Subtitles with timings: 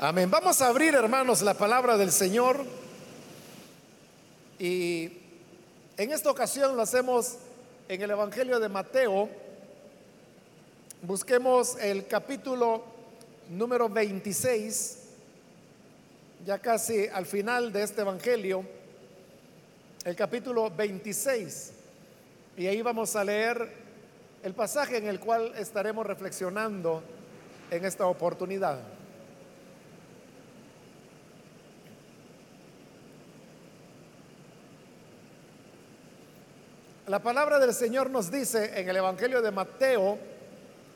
[0.00, 0.30] Amén.
[0.30, 2.64] Vamos a abrir, hermanos, la palabra del Señor.
[4.56, 5.10] Y
[5.96, 7.38] en esta ocasión lo hacemos
[7.88, 9.28] en el Evangelio de Mateo.
[11.02, 12.84] Busquemos el capítulo
[13.50, 14.98] número 26,
[16.46, 18.64] ya casi al final de este Evangelio,
[20.04, 21.72] el capítulo 26.
[22.56, 23.68] Y ahí vamos a leer
[24.44, 27.02] el pasaje en el cual estaremos reflexionando
[27.72, 28.97] en esta oportunidad.
[37.08, 40.18] La palabra del Señor nos dice en el Evangelio de Mateo,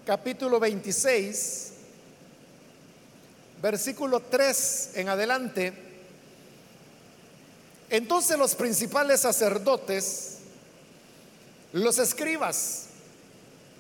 [0.05, 1.73] capítulo 26,
[3.63, 5.73] versículo 3 en adelante.
[7.89, 10.41] Entonces los principales sacerdotes,
[11.73, 12.89] los escribas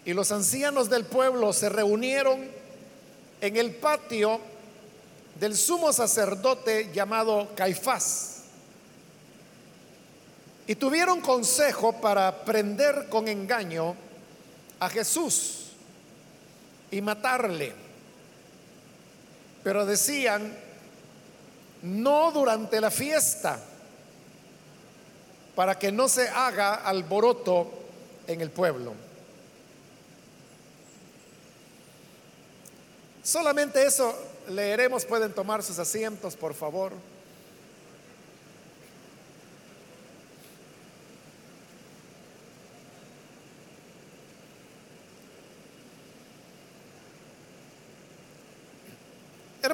[0.06, 2.48] y los ancianos del pueblo se reunieron
[3.42, 4.40] en el patio
[5.38, 8.41] del sumo sacerdote llamado Caifás
[10.66, 13.96] y tuvieron consejo para prender con engaño
[14.80, 15.72] a Jesús
[16.90, 17.72] y matarle.
[19.64, 20.56] Pero decían,
[21.82, 23.60] no durante la fiesta,
[25.54, 27.70] para que no se haga alboroto
[28.26, 28.94] en el pueblo.
[33.22, 34.14] Solamente eso
[34.48, 36.92] leeremos, pueden tomar sus asientos, por favor.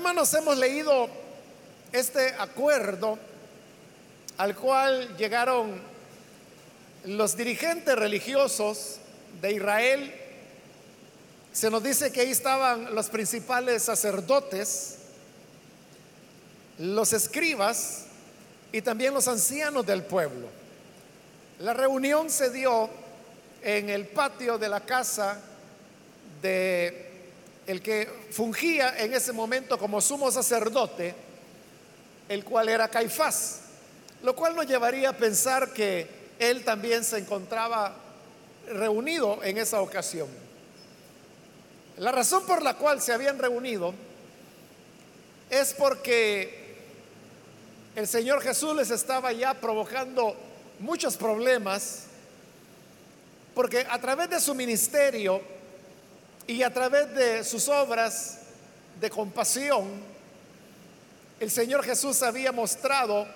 [0.09, 1.07] Hermanos, hemos leído
[1.93, 3.19] este acuerdo
[4.39, 5.79] al cual llegaron
[7.05, 8.97] los dirigentes religiosos
[9.43, 10.15] de Israel.
[11.53, 14.97] Se nos dice que ahí estaban los principales sacerdotes,
[16.79, 18.07] los escribas
[18.73, 20.47] y también los ancianos del pueblo.
[21.59, 22.89] La reunión se dio
[23.63, 25.39] en el patio de la casa
[26.41, 27.08] de
[27.69, 31.15] el que fungía en ese momento como sumo sacerdote,
[32.27, 33.61] el cual era Caifás,
[34.23, 36.09] lo cual nos llevaría a pensar que
[36.39, 37.95] él también se encontraba
[38.73, 40.29] reunido en esa ocasión.
[41.99, 43.93] La razón por la cual se habían reunido
[45.51, 46.75] es porque
[47.97, 50.35] el Señor Jesús les estaba ya provocando
[50.79, 52.05] muchos problemas,
[53.55, 55.58] porque a través de su ministerio,
[56.49, 58.39] y a través de sus obras
[58.99, 59.87] de compasión,
[61.39, 63.29] el Señor Jesús había mostrado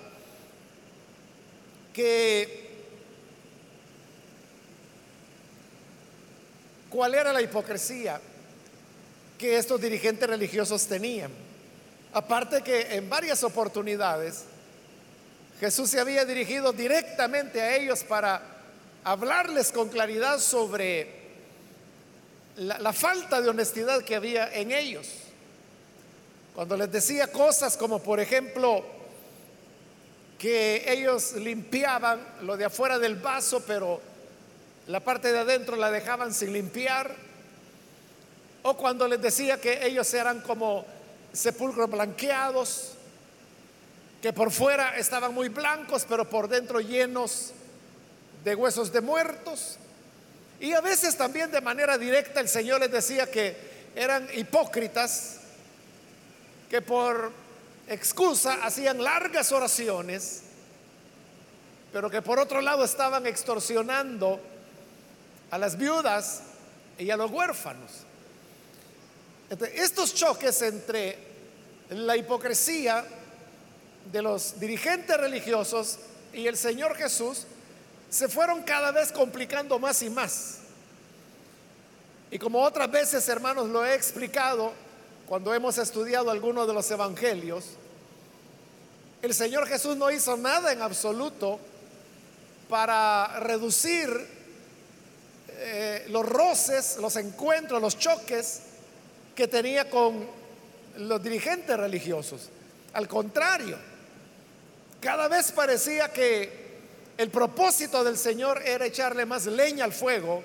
[1.93, 2.71] que
[6.89, 8.19] cuál era la hipocresía
[9.37, 11.31] que estos dirigentes religiosos tenían.
[12.13, 14.45] Aparte que en varias oportunidades
[15.59, 18.41] Jesús se había dirigido directamente a ellos para
[19.03, 21.22] hablarles con claridad sobre
[22.57, 25.07] la, falta de honestidad que había en ellos.
[26.55, 28.83] Cuando les decía cosas como, por ejemplo,
[30.37, 33.99] que ellos limpiaban lo de afuera del vaso, pero
[34.87, 37.15] la parte de adentro la dejaban sin limpiar.
[38.61, 40.85] O cuando les decía que ellos eran como
[41.33, 42.91] sepulcros blanqueados,
[44.21, 47.51] que por fuera estaban muy blancos, pero por dentro llenos
[48.43, 49.77] de huesos de muertos.
[50.63, 53.53] Y a veces también de manera directa el Señor les decía que
[53.97, 55.41] eran hipócritas,
[56.69, 57.33] que por
[57.89, 60.43] excusa hacían largas oraciones,
[61.91, 64.39] pero que por otro lado estaban extorsionando
[65.51, 66.43] a las viudas
[66.97, 67.91] y a los huérfanos.
[69.73, 71.17] estos choques entre
[71.89, 73.03] la hipocresía
[74.13, 75.99] de los dirigentes religiosos
[76.31, 77.47] y el Señor Jesús
[78.13, 80.59] se fueron cada vez complicando más y más.
[82.29, 84.71] Y como otras veces, hermanos, lo he explicado
[85.25, 87.69] cuando hemos estudiado algunos de los evangelios,
[89.23, 91.59] el Señor Jesús no hizo nada en absoluto
[92.69, 94.09] para reducir
[95.49, 98.61] eh, los roces, los encuentros, los choques
[99.33, 100.27] que tenía con
[100.97, 102.49] los dirigentes religiosos.
[102.93, 103.79] Al contrario,
[105.01, 106.62] cada vez parecía que
[107.17, 110.43] el propósito del Señor era echarle más leña al fuego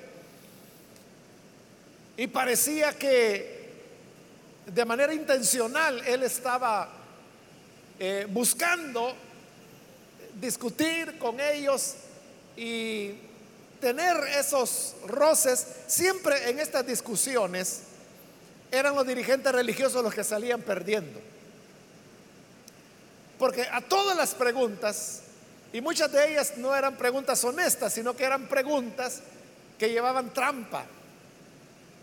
[2.16, 3.58] y parecía que
[4.66, 6.90] de manera intencional Él estaba
[7.98, 9.14] eh, buscando
[10.40, 11.94] discutir con ellos
[12.56, 13.14] y
[13.80, 15.66] tener esos roces.
[15.86, 17.82] Siempre en estas discusiones
[18.70, 21.20] eran los dirigentes religiosos los que salían perdiendo.
[23.38, 25.22] Porque a todas las preguntas,
[25.72, 29.20] y muchas de ellas no eran preguntas honestas, sino que eran preguntas
[29.78, 30.84] que llevaban trampa,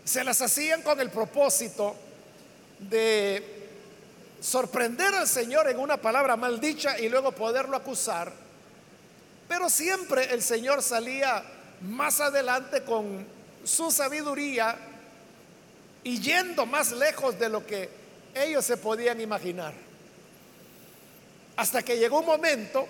[0.04, 1.96] se las hacían con el propósito
[2.78, 3.68] de
[4.40, 8.32] sorprender al Señor en una palabra maldicha y luego poderlo acusar.
[9.48, 11.42] Pero siempre el Señor salía
[11.82, 13.26] más adelante con
[13.64, 14.76] su sabiduría
[16.04, 17.88] y yendo más lejos de lo que
[18.34, 19.74] ellos se podían imaginar.
[21.56, 22.86] Hasta que llegó un momento,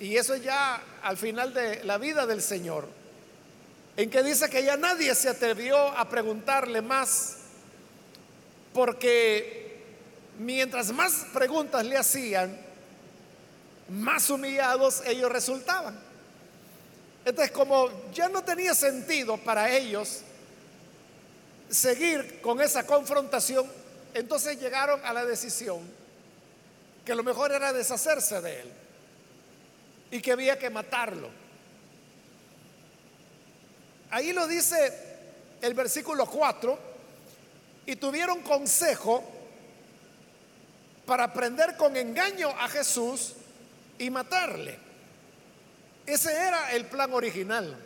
[0.00, 2.88] y eso ya al final de la vida del Señor,
[3.96, 7.36] en que dice que ya nadie se atrevió a preguntarle más,
[8.72, 9.82] porque
[10.38, 12.58] mientras más preguntas le hacían,
[13.88, 15.96] más humillados ellos resultaban.
[17.24, 20.22] Entonces, como ya no tenía sentido para ellos
[21.70, 23.66] seguir con esa confrontación,
[24.12, 25.80] entonces llegaron a la decisión
[27.04, 28.83] que lo mejor era deshacerse de él
[30.14, 31.28] y que había que matarlo.
[34.12, 34.92] Ahí lo dice
[35.60, 36.78] el versículo 4,
[37.86, 39.24] y tuvieron consejo
[41.04, 43.32] para prender con engaño a Jesús
[43.98, 44.78] y matarle.
[46.06, 47.76] Ese era el plan original.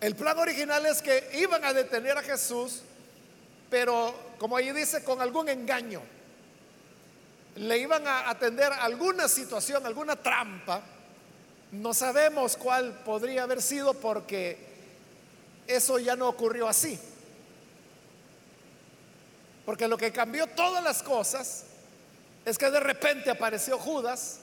[0.00, 2.80] El plan original es que iban a detener a Jesús,
[3.68, 6.00] pero como ahí dice, con algún engaño.
[7.58, 10.82] Le iban a atender alguna situación, alguna trampa
[11.72, 14.56] no sabemos cuál podría haber sido porque
[15.66, 16.98] eso ya no ocurrió así.
[19.66, 21.64] Porque lo que cambió todas las cosas
[22.46, 24.40] es que de repente apareció Judas,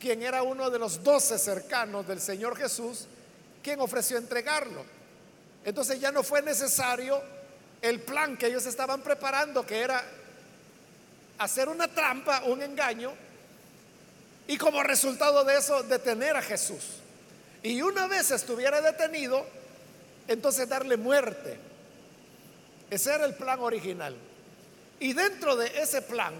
[0.00, 3.06] quien era uno de los doce cercanos del Señor Jesús,
[3.62, 4.84] quien ofreció entregarlo.
[5.64, 7.22] Entonces ya no fue necesario
[7.82, 10.02] el plan que ellos estaban preparando, que era
[11.42, 13.12] hacer una trampa, un engaño,
[14.46, 16.98] y como resultado de eso, detener a Jesús.
[17.62, 19.46] Y una vez estuviera detenido,
[20.28, 21.58] entonces darle muerte.
[22.90, 24.16] Ese era el plan original.
[25.00, 26.34] Y dentro de ese plan,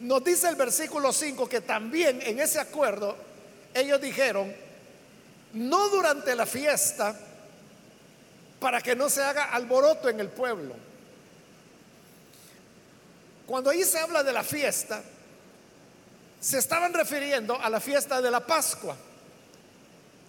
[0.00, 3.16] nos dice el versículo 5 que también en ese acuerdo
[3.74, 4.54] ellos dijeron,
[5.54, 7.18] no durante la fiesta,
[8.60, 10.74] para que no se haga alboroto en el pueblo.
[13.46, 15.02] Cuando ahí se habla de la fiesta,
[16.40, 18.96] se estaban refiriendo a la fiesta de la Pascua,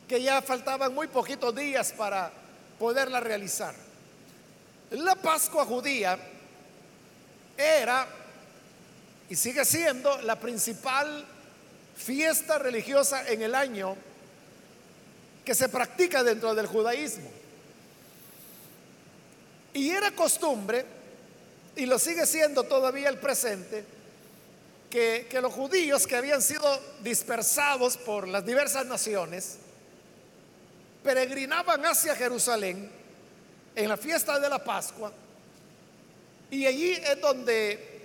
[0.07, 2.31] que ya faltaban muy poquitos días para
[2.79, 3.75] poderla realizar.
[4.91, 6.17] La Pascua judía
[7.57, 8.07] era
[9.29, 11.25] y sigue siendo la principal
[11.95, 13.97] fiesta religiosa en el año
[15.43, 17.29] que se practica dentro del judaísmo.
[19.73, 20.85] Y era costumbre,
[21.77, 23.85] y lo sigue siendo todavía el presente,
[24.89, 29.57] que, los judíos que habían sido dispersados por las diversas naciones
[31.03, 32.89] peregrinaban hacia Jerusalén
[33.75, 35.11] en la fiesta de la Pascua
[36.49, 38.01] y allí es donde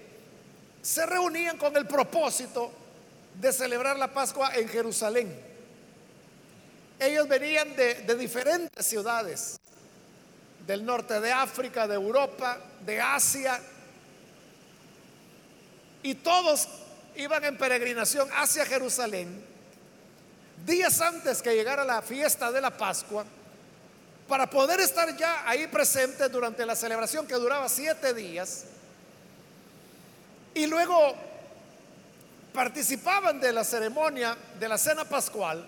[0.82, 2.70] se reunían con el propósito
[3.40, 5.34] de celebrar la Pascua en Jerusalén.
[6.98, 9.58] Ellos venían de, de diferentes ciudades,
[10.66, 13.60] del norte de África, de Europa, de Asia,
[16.02, 16.68] y todos
[17.16, 19.52] iban en peregrinación hacia Jerusalén
[20.64, 23.24] días antes que llegara la fiesta de la Pascua
[24.28, 28.64] para poder estar ya ahí presentes durante la celebración que duraba siete días
[30.54, 31.14] y luego
[32.52, 35.66] participaban de la ceremonia de la cena pascual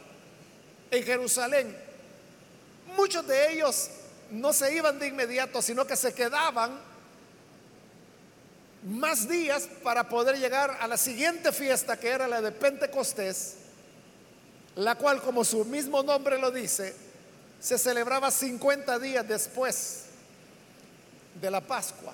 [0.90, 1.76] en Jerusalén.
[2.96, 3.90] Muchos de ellos
[4.30, 6.78] no se iban de inmediato, sino que se quedaban
[8.84, 13.56] más días para poder llegar a la siguiente fiesta que era la de Pentecostés,
[14.76, 16.94] la cual como su mismo nombre lo dice,
[17.60, 20.04] se celebraba 50 días después
[21.40, 22.12] de la Pascua.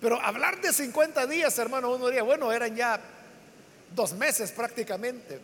[0.00, 3.00] Pero hablar de 50 días, hermano, uno diría, bueno, eran ya
[3.94, 5.40] dos meses prácticamente.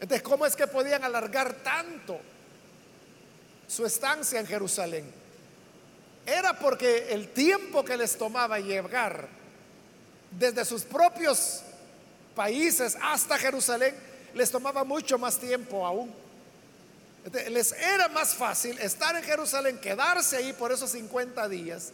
[0.00, 2.20] Entonces, ¿cómo es que podían alargar tanto
[3.66, 5.10] su estancia en Jerusalén?
[6.24, 9.28] Era porque el tiempo que les tomaba llegar
[10.30, 11.62] desde sus propios
[12.34, 13.94] países hasta Jerusalén
[14.34, 16.12] les tomaba mucho más tiempo aún.
[17.50, 21.90] Les era más fácil estar en Jerusalén, quedarse ahí por esos 50 días,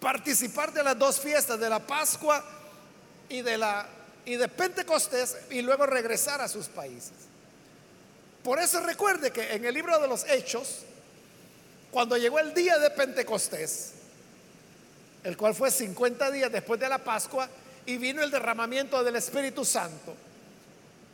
[0.00, 2.44] participar de las dos fiestas, de la Pascua
[3.28, 3.86] y de la
[4.24, 7.12] y de Pentecostés y luego regresar a sus países.
[8.42, 10.80] Por eso recuerde que en el libro de los Hechos,
[11.90, 13.92] cuando llegó el día de Pentecostés,
[15.22, 17.48] el cual fue 50 días después de la Pascua,
[17.86, 20.14] y vino el derramamiento del Espíritu Santo.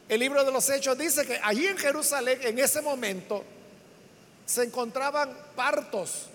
[0.09, 3.45] El libro de los Hechos dice que allí en Jerusalén, en ese momento,
[4.47, 6.27] se encontraban partos,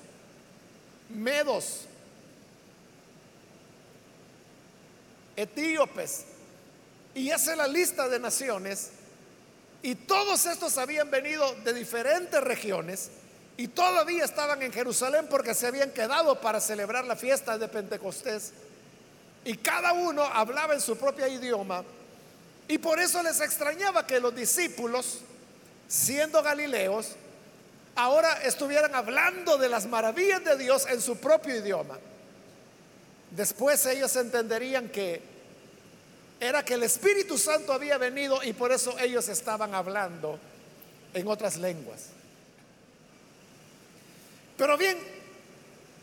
[1.10, 1.86] medos,
[5.36, 6.26] etíopes,
[7.16, 8.92] y hace la lista de naciones,
[9.84, 13.12] y todos estos habían venido de diferentes regiones
[13.58, 18.54] y todavía estaban en Jerusalén porque se habían quedado para celebrar la fiesta de Pentecostés.
[19.44, 21.84] Y cada uno hablaba en su propio idioma.
[22.70, 25.20] Y por eso les extrañaba que los discípulos,
[25.90, 27.18] siendo galileos,
[27.96, 32.00] ahora estuvieran hablando de las maravillas de Dios en su propio idioma.
[33.32, 35.33] Después ellos entenderían que
[36.44, 40.38] era que el Espíritu Santo había venido y por eso ellos estaban hablando
[41.14, 42.08] en otras lenguas.
[44.58, 44.98] Pero bien,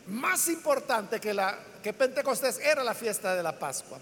[0.08, 3.98] más importante que, la, que Pentecostés era la fiesta de la Pascua.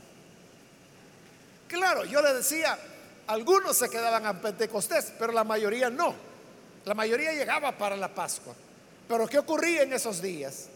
[1.67, 2.79] Claro, yo le decía,
[3.27, 6.15] algunos se quedaban a Pentecostés, pero la mayoría no.
[6.85, 8.55] La mayoría llegaba para la Pascua.
[9.07, 10.69] Pero ¿qué ocurría en esos días?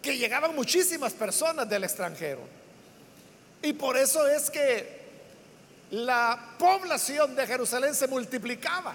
[0.00, 2.61] Que llegaban muchísimas personas del extranjero.
[3.62, 5.02] Y por eso es que
[5.92, 8.94] la población de Jerusalén se multiplicaba.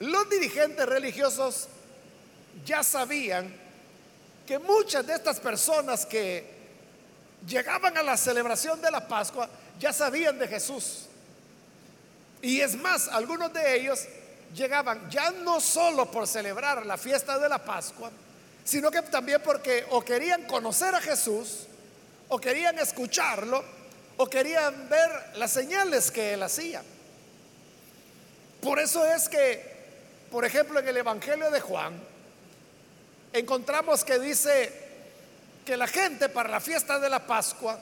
[0.00, 1.68] Los dirigentes religiosos
[2.64, 3.54] ya sabían
[4.46, 6.44] que muchas de estas personas que
[7.46, 11.06] llegaban a la celebración de la Pascua ya sabían de Jesús.
[12.40, 14.00] Y es más, algunos de ellos
[14.54, 18.10] llegaban ya no solo por celebrar la fiesta de la Pascua,
[18.64, 21.66] sino que también porque o querían conocer a Jesús,
[22.28, 23.62] o querían escucharlo,
[24.16, 26.82] o querían ver las señales que él hacía.
[28.60, 29.72] Por eso es que
[30.32, 31.92] por ejemplo, en el Evangelio de Juan,
[33.34, 34.72] encontramos que dice
[35.62, 37.78] que la gente para la fiesta de la Pascua,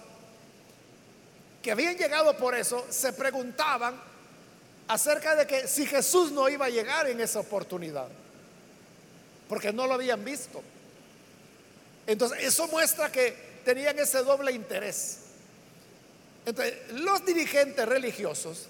[1.63, 3.95] que habían llegado por eso, se preguntaban
[4.89, 8.09] acerca de que si Jesús no iba a llegar en esa oportunidad,
[9.50, 10.62] porque no lo habían visto.
[12.07, 15.19] Entonces, eso muestra que tenían ese doble interés.
[16.47, 18.69] Entonces, los dirigentes religiosos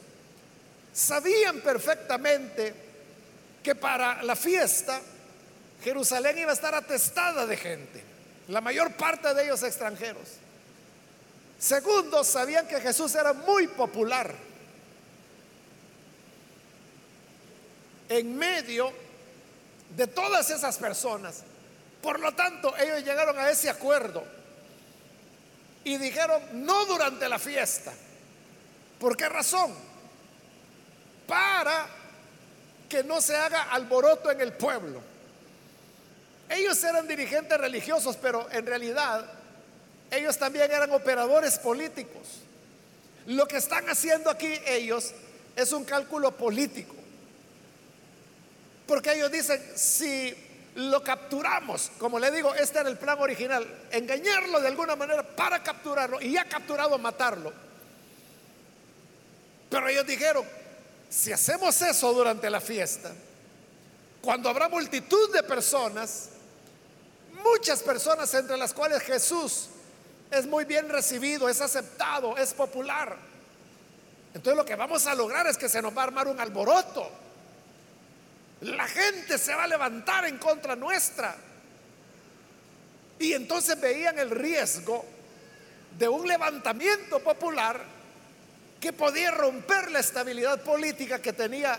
[0.90, 2.72] sabían perfectamente
[3.62, 5.02] que para la fiesta
[5.84, 8.02] Jerusalén iba a estar atestada de gente,
[8.48, 10.28] la mayor parte de ellos extranjeros.
[11.58, 14.34] Segundo, sabían que Jesús era muy popular.
[18.08, 19.09] En medio
[19.96, 21.42] de todas esas personas.
[22.02, 24.24] Por lo tanto, ellos llegaron a ese acuerdo
[25.84, 27.92] y dijeron, no durante la fiesta.
[28.98, 29.74] ¿Por qué razón?
[31.26, 31.86] Para
[32.88, 35.00] que no se haga alboroto en el pueblo.
[36.48, 39.24] Ellos eran dirigentes religiosos, pero en realidad
[40.10, 42.40] ellos también eran operadores políticos.
[43.26, 45.12] Lo que están haciendo aquí ellos
[45.54, 46.94] es un cálculo político.
[48.90, 50.34] Porque ellos dicen, si
[50.74, 55.62] lo capturamos, como le digo, este era el plan original, engañarlo de alguna manera para
[55.62, 57.52] capturarlo y ya capturado matarlo.
[59.70, 60.44] Pero ellos dijeron,
[61.08, 63.12] si hacemos eso durante la fiesta,
[64.20, 66.30] cuando habrá multitud de personas,
[67.44, 69.68] muchas personas entre las cuales Jesús
[70.32, 73.16] es muy bien recibido, es aceptado, es popular.
[74.34, 77.29] Entonces lo que vamos a lograr es que se nos va a armar un alboroto.
[78.62, 81.36] La gente se va a levantar en contra nuestra.
[83.18, 85.04] Y entonces veían el riesgo
[85.98, 87.82] de un levantamiento popular
[88.80, 91.78] que podía romper la estabilidad política que tenía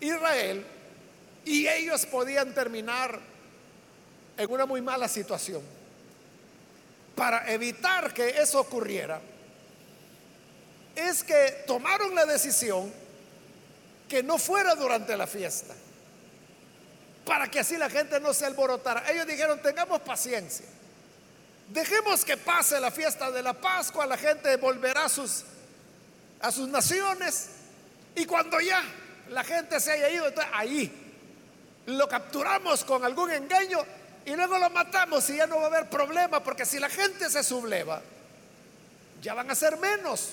[0.00, 0.64] Israel
[1.44, 3.18] y ellos podían terminar
[4.36, 5.62] en una muy mala situación.
[7.14, 9.20] Para evitar que eso ocurriera,
[10.96, 12.90] es que tomaron la decisión
[14.10, 15.72] que no fuera durante la fiesta,
[17.24, 19.08] para que así la gente no se alborotara.
[19.08, 20.66] Ellos dijeron, tengamos paciencia,
[21.68, 25.44] dejemos que pase la fiesta de la Pascua, la gente volverá a sus
[26.40, 27.50] a sus naciones.
[28.16, 28.82] Y cuando ya
[29.28, 30.90] la gente se haya ido, ahí
[31.86, 33.78] lo capturamos con algún engaño
[34.24, 37.30] y luego lo matamos y ya no va a haber problema, porque si la gente
[37.30, 38.02] se subleva,
[39.22, 40.32] ya van a ser menos.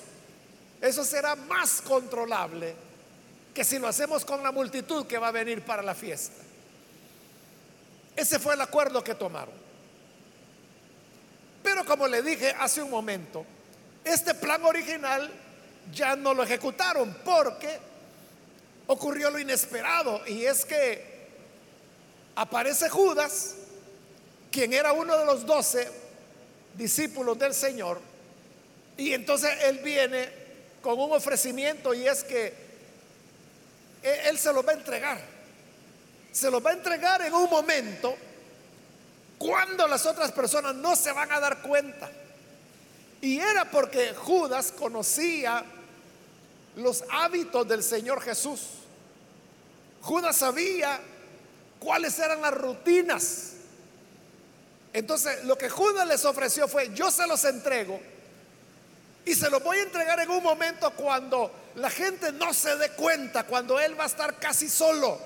[0.82, 2.87] Eso será más controlable
[3.58, 6.44] que si lo hacemos con la multitud que va a venir para la fiesta.
[8.16, 9.56] Ese fue el acuerdo que tomaron.
[11.64, 13.44] Pero como le dije hace un momento,
[14.04, 15.32] este plan original
[15.92, 17.80] ya no lo ejecutaron porque
[18.86, 21.28] ocurrió lo inesperado y es que
[22.36, 23.56] aparece Judas,
[24.52, 25.90] quien era uno de los doce,
[26.76, 28.02] discípulos del Señor.
[28.98, 30.30] Y entonces Él viene
[30.84, 32.67] con un ofrecimiento y es que
[34.08, 35.20] Él se los va a entregar.
[36.32, 38.16] Se los va a entregar en un momento
[39.38, 42.10] cuando las otras personas no se van a dar cuenta.
[43.22, 45.64] Y era porque Judas conocía
[46.76, 48.62] los hábitos del Señor Jesús.
[50.02, 51.00] Judas sabía
[51.80, 53.54] cuáles eran las rutinas.
[54.94, 58.00] Entonces, lo que Judas les ofreció fue, yo se los entrego
[59.28, 62.92] y se los voy a entregar en un momento cuando la gente no se dé
[62.92, 65.20] cuenta, cuando Él va a estar casi solo.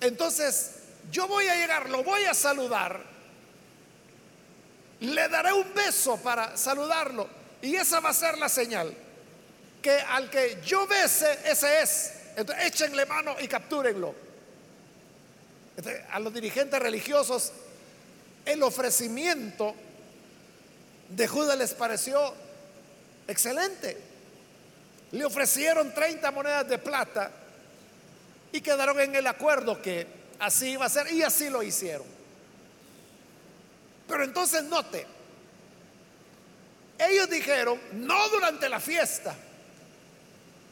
[0.00, 0.76] Entonces,
[1.10, 3.02] yo voy a llegar, lo voy a saludar,
[5.00, 7.28] le daré un beso para saludarlo
[7.60, 8.94] y esa va a ser la señal.
[9.82, 12.12] Que al que yo bese, ese es.
[12.36, 14.14] Entonces échenle mano y captúrenlo.
[16.12, 17.52] a los dirigentes religiosos,
[18.44, 19.74] el ofrecimiento
[21.08, 22.34] de Judas les pareció
[23.28, 23.96] excelente.
[25.12, 27.30] Le ofrecieron 30 monedas de plata
[28.52, 30.06] y quedaron en el acuerdo que
[30.38, 32.06] así iba a ser y así lo hicieron.
[34.08, 35.06] Pero entonces note,
[36.98, 39.34] ellos dijeron, no durante la fiesta,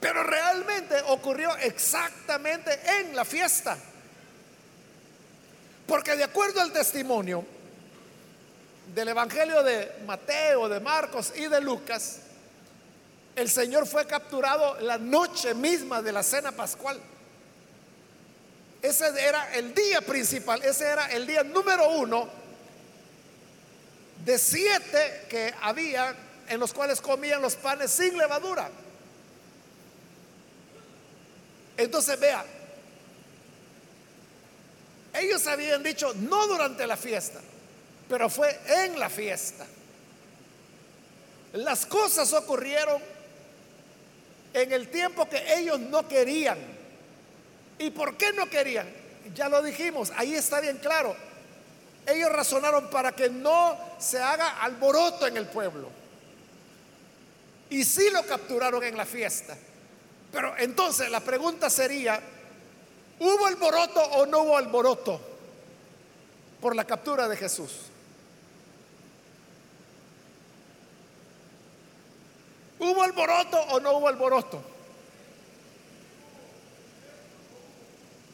[0.01, 3.77] pero realmente ocurrió exactamente en la fiesta.
[5.87, 7.45] Porque de acuerdo al testimonio
[8.95, 12.19] del Evangelio de Mateo, de Marcos y de Lucas,
[13.37, 17.01] el Señor fue capturado la noche misma de la cena pascual.
[18.83, 22.29] Ese era el día principal, ese era el día número uno
[24.25, 26.15] de siete que había
[26.49, 28.71] en los cuales comían los panes sin levadura.
[31.77, 32.45] Entonces vea,
[35.15, 37.41] ellos habían dicho no durante la fiesta,
[38.15, 39.67] pero fue en la fiesta.
[41.55, 43.03] Las cosas ocurrieron
[44.53, 46.57] en el tiempo que ellos no querían.
[47.77, 48.87] ¿Y por qué no querían?
[49.35, 51.17] Ya lo dijimos, ahí está bien claro.
[52.07, 55.89] Ellos razonaron para que no se haga alboroto en el pueblo.
[57.69, 59.57] Y sí lo capturaron en la fiesta.
[60.31, 62.21] Pero entonces la pregunta sería,
[63.19, 65.21] ¿hubo alboroto o no hubo alboroto
[66.61, 67.91] por la captura de Jesús?
[72.85, 74.63] ¿Hubo alboroto o no hubo alboroto?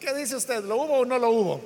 [0.00, 0.64] ¿Qué dice usted?
[0.64, 1.60] ¿Lo hubo o no lo hubo?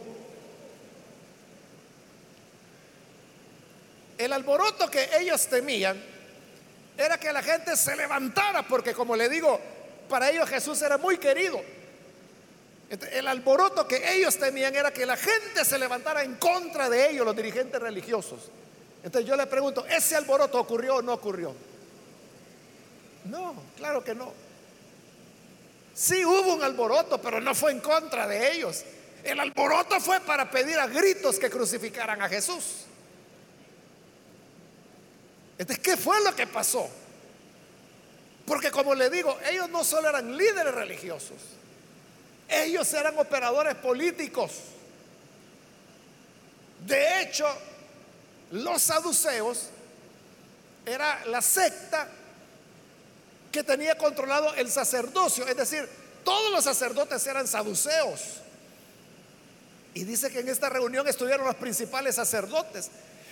[4.19, 5.99] El alboroto que ellos temían
[6.99, 9.59] era que la gente se levantara, porque como le digo,
[10.11, 11.63] para ellos Jesús era muy querido.
[13.13, 17.25] El alboroto que ellos temían era que la gente se levantara en contra de ellos,
[17.25, 18.51] los dirigentes religiosos.
[19.03, 21.55] Entonces yo le pregunto, ¿ese alboroto ocurrió o no ocurrió?
[23.25, 24.33] No, claro que no.
[25.95, 28.85] Sí hubo un alboroto, pero no fue en contra de ellos.
[29.23, 32.85] El alboroto fue para pedir a gritos que crucificaran a Jesús.
[35.57, 36.89] Entonces, ¿qué fue lo que pasó?
[38.45, 41.39] Porque como le digo, ellos no solo eran líderes religiosos,
[42.49, 44.53] ellos eran operadores políticos.
[46.85, 47.47] De hecho,
[48.51, 49.71] los saduceos
[50.85, 52.09] era la secta
[53.55, 55.89] que tenía controlado el sacerdocio, es decir,
[56.25, 58.41] todos los sacerdotes eran saduceos.
[59.95, 62.91] Y dice que en esta reunión estuvieron los principales sacerdotes.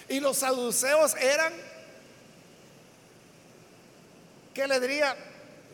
[0.09, 1.53] Y los saduceos eran
[4.55, 5.17] ¿qué le diría?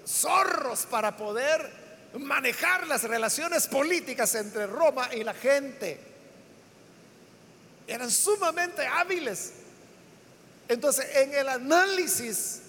[0.07, 1.71] Zorros para poder
[2.19, 6.01] manejar las relaciones políticas entre Roma y la gente.
[7.87, 9.53] Eran sumamente hábiles.
[10.69, 12.63] Entonces, en el análisis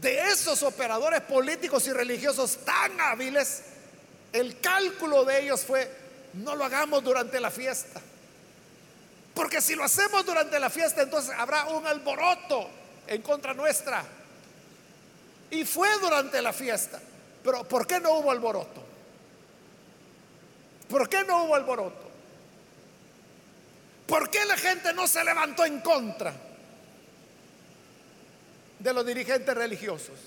[0.00, 3.62] de esos operadores políticos y religiosos tan hábiles,
[4.32, 5.90] el cálculo de ellos fue,
[6.34, 8.00] no lo hagamos durante la fiesta.
[9.34, 12.68] Porque si lo hacemos durante la fiesta, entonces habrá un alboroto
[13.06, 14.04] en contra nuestra.
[15.50, 17.00] Y fue durante la fiesta.
[17.42, 18.82] Pero ¿por qué no hubo alboroto?
[20.88, 22.10] ¿Por qué no hubo alboroto?
[24.06, 26.32] ¿Por qué la gente no se levantó en contra
[28.78, 30.18] de los dirigentes religiosos?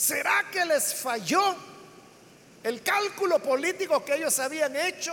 [0.00, 1.54] ¿Será que les falló
[2.62, 5.12] el cálculo político que ellos habían hecho?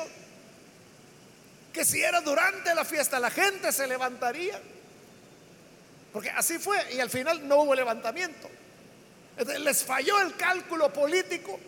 [1.74, 4.60] Que si era durante la fiesta la gente se levantaría.
[6.14, 8.50] Porque así fue y al final no hubo levantamiento.
[9.60, 11.60] les falló el cálculo político.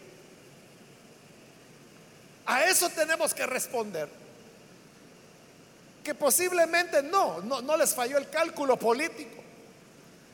[2.45, 4.07] A eso tenemos que responder.
[6.03, 9.43] que posiblemente no, no, no les falló el cálculo político.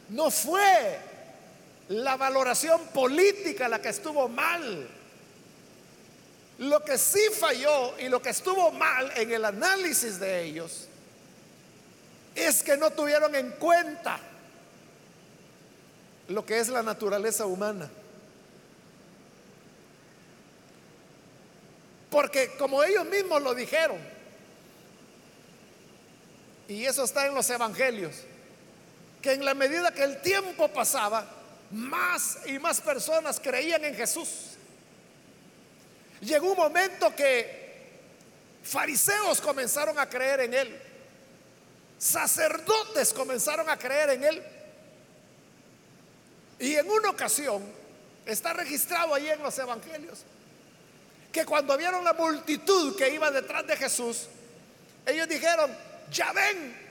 [0.09, 0.99] No fue
[1.89, 4.87] la valoración política la que estuvo mal.
[6.59, 10.87] Lo que sí falló y lo que estuvo mal en el análisis de ellos
[12.33, 14.19] es que no tuvieron en cuenta
[16.27, 17.89] lo que es la naturaleza humana.
[22.09, 23.97] Porque como ellos mismos lo dijeron,
[26.67, 28.15] y eso está en los evangelios,
[29.25, 31.25] que en la medida que el tiempo pasaba,
[31.71, 34.51] más y más personas creían en Jesús.
[36.21, 37.87] Llegó un momento que
[38.61, 40.79] fariseos comenzaron a creer en Él,
[41.97, 44.43] sacerdotes comenzaron a creer en Él.
[46.59, 47.63] Y en una ocasión,
[48.27, 50.19] está registrado ahí en los evangelios,
[51.31, 54.27] que cuando vieron la multitud que iba detrás de Jesús,
[55.03, 55.75] ellos dijeron,
[56.11, 56.84] ya ven,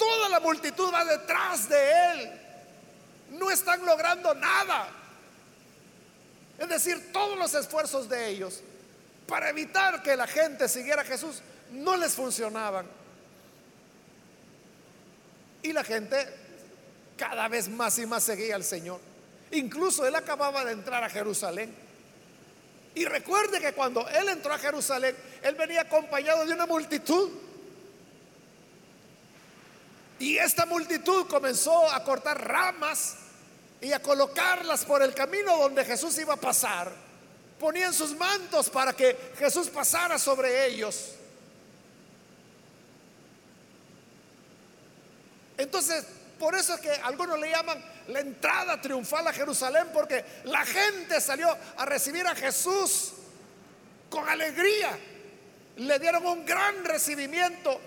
[0.00, 2.30] toda la multitud va detrás de Él.
[3.32, 4.88] No están logrando nada.
[6.58, 8.62] Es decir, todos los esfuerzos de ellos
[9.26, 12.86] para evitar que la gente siguiera a Jesús no les funcionaban.
[15.62, 16.26] Y la gente
[17.18, 19.00] cada vez más y más seguía al Señor.
[19.50, 21.74] Incluso él acababa de entrar a Jerusalén.
[22.94, 27.49] Y recuerde que cuando él entró a Jerusalén, él venía acompañado de una multitud.
[30.20, 33.16] Y esta multitud comenzó a cortar ramas
[33.80, 36.92] y a colocarlas por el camino donde Jesús iba a pasar.
[37.58, 41.14] Ponían sus mantos para que Jesús pasara sobre ellos.
[45.56, 46.04] Entonces
[46.40, 51.20] por eso es que algunos le llaman la entrada triunfal a Jerusalén, porque la gente
[51.20, 53.12] salió a recibir a Jesús
[54.08, 54.98] con alegría.
[55.76, 57.78] Le dieron un gran recibimiento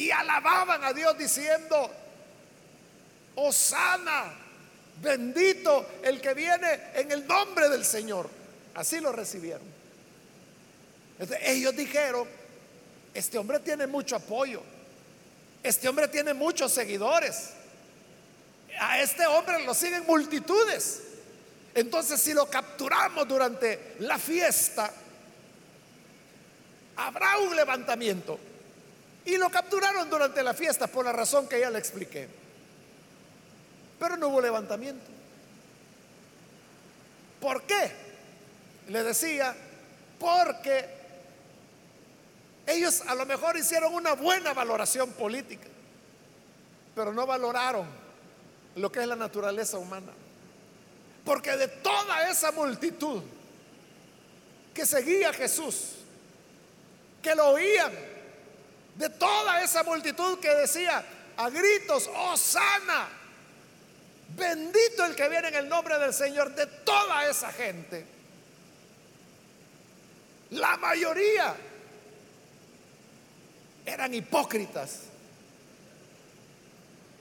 [0.00, 1.90] y alababan a Dios diciendo,
[3.34, 4.32] Osana,
[5.02, 8.30] bendito el que viene en el nombre del Señor.
[8.74, 9.66] Así lo recibieron.
[11.42, 12.26] ellos dijeron,
[13.12, 14.62] este hombre tiene mucho apoyo.
[15.62, 17.50] Este hombre tiene muchos seguidores.
[18.80, 21.02] A este hombre lo siguen multitudes.
[21.74, 24.90] Entonces, si lo capturamos durante la fiesta,
[26.96, 28.40] habrá un levantamiento.
[29.24, 32.28] Y lo capturaron durante la fiesta por la razón que ya le expliqué.
[33.98, 35.06] Pero no hubo levantamiento.
[37.40, 37.90] ¿Por qué?
[38.88, 39.54] Le decía,
[40.18, 40.88] porque
[42.66, 45.68] ellos a lo mejor hicieron una buena valoración política,
[46.94, 47.86] pero no valoraron
[48.76, 50.12] lo que es la naturaleza humana.
[51.24, 53.22] Porque de toda esa multitud
[54.72, 55.96] que seguía a Jesús,
[57.22, 57.92] que lo oían,
[59.00, 61.02] de toda esa multitud que decía
[61.38, 63.08] a gritos, oh sana,
[64.36, 68.04] bendito el que viene en el nombre del Señor, de toda esa gente,
[70.50, 71.56] la mayoría
[73.86, 75.04] eran hipócritas,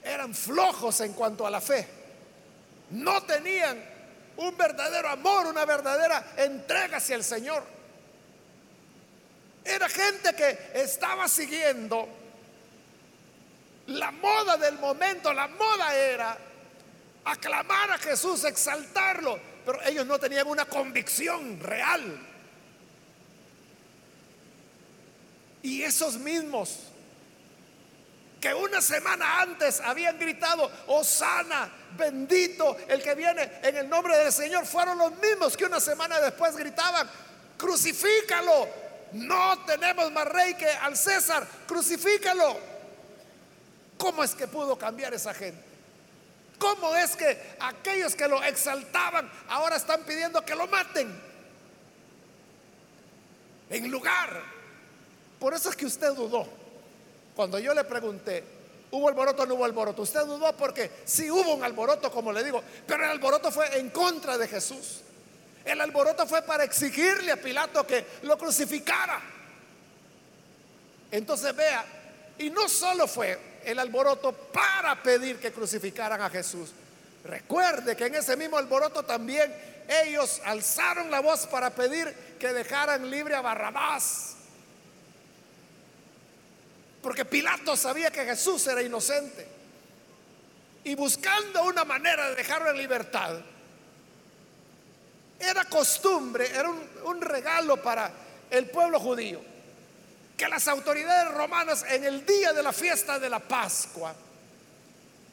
[0.03, 1.87] eran flojos en cuanto a la fe,
[2.89, 3.81] no tenían
[4.35, 7.78] un verdadero amor, una verdadera entrega hacia el Señor.
[9.69, 12.09] Era gente que estaba siguiendo
[13.85, 16.35] la moda del momento, la moda era
[17.25, 22.19] aclamar a Jesús, exaltarlo, pero ellos no tenían una convicción real.
[25.61, 26.79] Y esos mismos
[28.41, 34.31] que una semana antes habían gritado, Osana, bendito el que viene en el nombre del
[34.31, 37.07] Señor, fueron los mismos que una semana después gritaban,
[37.55, 42.57] crucifícalo, no tenemos más rey que al César, crucifícalo.
[43.97, 45.63] ¿Cómo es que pudo cambiar esa gente?
[46.57, 51.29] ¿Cómo es que aquellos que lo exaltaban ahora están pidiendo que lo maten?
[53.69, 54.59] En lugar
[55.39, 56.45] por eso es que usted dudó.
[57.35, 58.43] Cuando yo le pregunté,
[58.91, 60.01] ¿hubo alboroto o no hubo alboroto?
[60.01, 63.89] Usted dudó porque sí hubo un alboroto, como le digo, pero el alboroto fue en
[63.89, 65.01] contra de Jesús.
[65.65, 69.21] El alboroto fue para exigirle a Pilato que lo crucificara.
[71.11, 71.85] Entonces vea,
[72.37, 76.71] y no solo fue el alboroto para pedir que crucificaran a Jesús.
[77.23, 79.53] Recuerde que en ese mismo alboroto también
[79.87, 84.35] ellos alzaron la voz para pedir que dejaran libre a Barrabás.
[87.01, 89.47] Porque Pilato sabía que Jesús era inocente.
[90.83, 93.35] Y buscando una manera de dejarlo en libertad,
[95.39, 98.11] era costumbre, era un, regalo para
[98.49, 99.41] el pueblo judío.
[100.35, 104.15] que las autoridades romanas en el día de la fiesta de la Pascua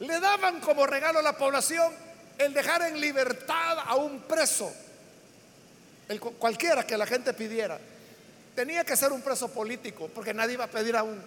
[0.01, 1.93] le daban como regalo a la población
[2.39, 4.73] el dejar en libertad a un preso,
[6.39, 7.79] cualquiera que la gente pidiera.
[8.55, 11.23] Tenía que ser un preso político, porque nadie iba a pedir a un,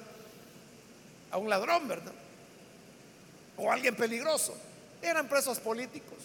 [1.31, 2.13] a un ladrón, ¿verdad?
[3.57, 4.55] O a alguien peligroso.
[5.01, 6.17] Eran presos políticos.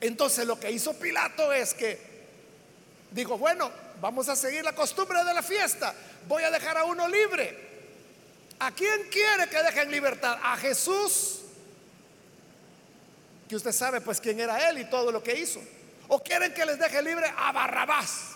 [0.00, 1.98] Entonces lo que hizo Pilato es que
[3.10, 5.94] dijo, bueno, vamos a seguir la costumbre de la fiesta.
[6.28, 7.64] Voy a dejar a uno libre.
[8.58, 10.38] ¿A quién quiere que deje en libertad?
[10.42, 11.40] A Jesús.
[13.48, 15.60] Que usted sabe pues quién era él y todo lo que hizo.
[16.08, 18.32] ¿O quieren que les deje libre a Barrabás?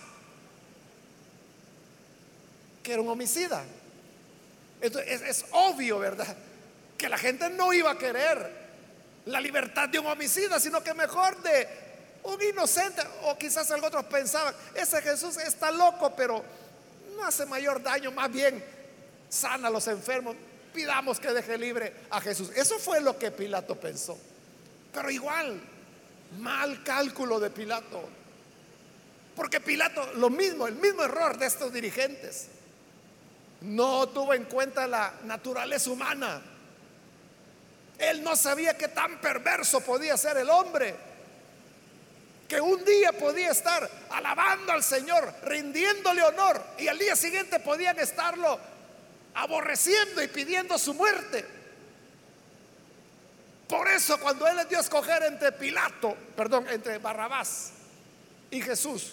[2.83, 3.65] Que era un homicida.
[4.81, 6.37] Entonces es, es obvio, ¿verdad?
[6.97, 8.58] Que la gente no iba a querer
[9.29, 11.69] la libertad de un homicida, sino que mejor de
[12.23, 16.43] un inocente, o quizás algunos otros pensaban, ese Jesús está loco, pero
[17.15, 18.65] no hace mayor daño, más bien
[19.29, 20.35] sana a los enfermos,
[20.73, 22.51] pidamos que deje libre a Jesús.
[22.55, 24.19] Eso fue lo que Pilato pensó.
[24.93, 25.61] Pero igual,
[26.39, 28.09] mal cálculo de Pilato.
[29.37, 32.49] Porque Pilato, lo mismo, el mismo error de estos dirigentes,
[33.61, 36.41] no tuvo en cuenta la naturaleza humana.
[37.99, 40.95] Él no sabía que tan perverso podía ser el hombre,
[42.49, 47.99] que un día podía estar alabando al Señor, rindiéndole honor, y al día siguiente podían
[47.99, 48.59] estarlo
[49.35, 51.45] aborreciendo y pidiendo su muerte.
[53.69, 57.73] Por eso cuando Él les dio a escoger entre Pilato, perdón, entre Barrabás
[58.51, 59.13] y Jesús,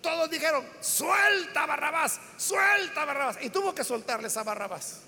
[0.00, 3.38] todos dijeron, suelta Barrabás, suelta Barrabás.
[3.40, 5.00] Y tuvo que soltarles a Barrabás.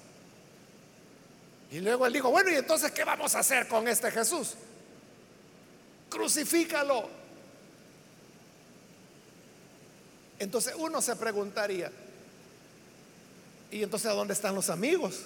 [1.70, 4.54] Y luego él dijo, bueno, ¿y entonces qué vamos a hacer con este Jesús?
[6.08, 7.08] Crucifícalo.
[10.38, 11.90] Entonces uno se preguntaría,
[13.70, 15.22] ¿y entonces a dónde están los amigos?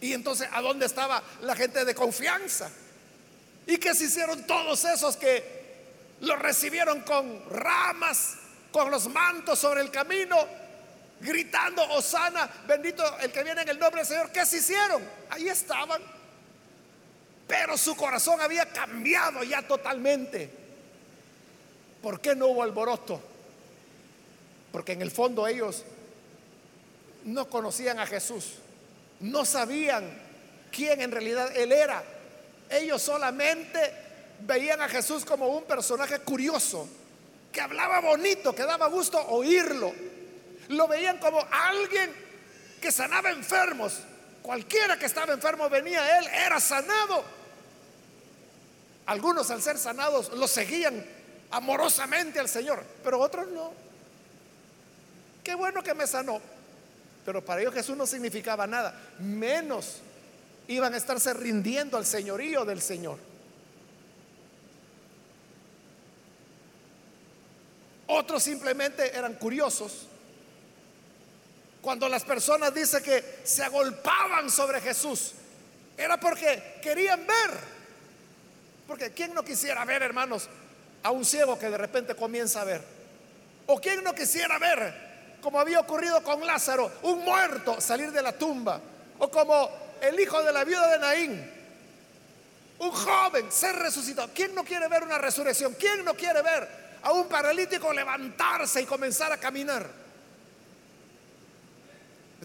[0.00, 2.70] ¿Y entonces a dónde estaba la gente de confianza?
[3.66, 5.56] ¿Y qué se hicieron todos esos que
[6.20, 8.34] lo recibieron con ramas,
[8.70, 10.36] con los mantos sobre el camino?
[11.20, 14.30] Gritando, Osana, bendito el que viene en el nombre del Señor.
[14.30, 15.02] ¿Qué se hicieron?
[15.30, 16.02] Ahí estaban.
[17.46, 20.50] Pero su corazón había cambiado ya totalmente.
[22.02, 23.20] ¿Por qué no hubo alboroto?
[24.72, 25.84] Porque en el fondo ellos
[27.24, 28.56] no conocían a Jesús,
[29.20, 30.04] no sabían
[30.70, 32.02] quién en realidad Él era.
[32.68, 33.78] Ellos solamente
[34.40, 36.88] veían a Jesús como un personaje curioso,
[37.50, 39.92] que hablaba bonito, que daba gusto oírlo
[40.68, 42.12] lo veían como alguien
[42.80, 44.00] que sanaba enfermos.
[44.42, 47.24] Cualquiera que estaba enfermo venía a él, era sanado.
[49.06, 51.04] Algunos al ser sanados lo seguían
[51.50, 53.72] amorosamente al Señor, pero otros no.
[55.42, 56.40] Qué bueno que me sanó.
[57.24, 58.94] Pero para ellos Jesús no significaba nada.
[59.18, 59.98] Menos
[60.68, 63.18] iban a estarse rindiendo al señorío del Señor.
[68.08, 70.06] Otros simplemente eran curiosos
[71.86, 75.34] cuando las personas dicen que se agolpaban sobre Jesús,
[75.96, 77.50] era porque querían ver.
[78.88, 80.48] Porque ¿quién no quisiera ver, hermanos,
[81.04, 82.82] a un ciego que de repente comienza a ver?
[83.66, 88.32] ¿O quién no quisiera ver, como había ocurrido con Lázaro, un muerto salir de la
[88.32, 88.80] tumba?
[89.20, 89.70] O como
[90.00, 91.52] el hijo de la viuda de Naín,
[92.80, 94.28] un joven ser resucitado.
[94.34, 95.74] ¿Quién no quiere ver una resurrección?
[95.74, 96.68] ¿Quién no quiere ver
[97.00, 100.05] a un paralítico levantarse y comenzar a caminar?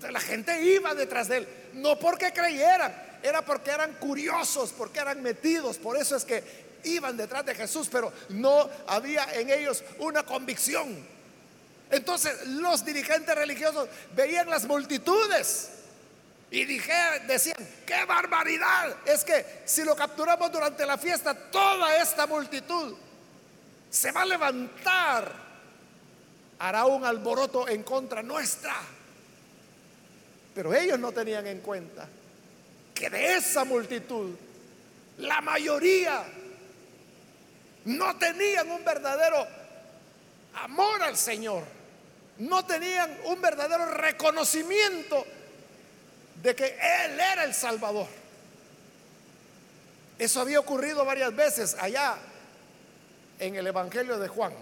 [0.10, 5.21] La gente iba detrás de él, no porque creyeran, era porque eran curiosos, porque eran
[5.21, 5.77] metidos.
[5.77, 6.43] Por eso es que
[6.84, 11.06] iban detrás de Jesús, pero no había en ellos una convicción.
[11.89, 15.69] Entonces los dirigentes religiosos veían las multitudes
[16.49, 16.93] y dije,
[17.27, 18.95] decían, qué barbaridad.
[19.06, 22.95] Es que si lo capturamos durante la fiesta, toda esta multitud
[23.89, 25.32] se va a levantar,
[26.60, 28.75] hará un alboroto en contra nuestra.
[30.53, 32.07] Pero ellos no tenían en cuenta
[32.93, 34.35] que de esa multitud,
[35.17, 36.23] la mayoría
[37.85, 39.47] no tenían un verdadero
[40.55, 41.63] amor al Señor,
[42.39, 45.25] no tenían un verdadero reconocimiento
[46.41, 48.07] de que Él era el Salvador.
[50.19, 52.17] Eso había ocurrido varias veces allá
[53.39, 54.53] en el Evangelio de Juan.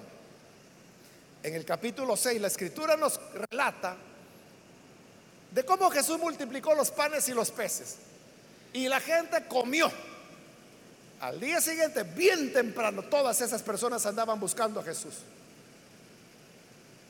[1.44, 3.98] En el capítulo 6, la escritura nos relata
[5.52, 7.96] de cómo Jesús multiplicó los panes y los peces.
[8.74, 9.92] Y la gente comió.
[11.22, 15.16] Al día siguiente, bien temprano, todas esas personas andaban buscando a Jesús.